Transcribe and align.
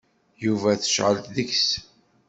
Yuba 0.43 0.69
tecεel 0.81 1.15
deg-s. 1.35 1.67